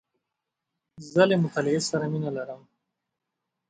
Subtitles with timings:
[1.11, 2.61] زه له مطالعې سره مینه لرم.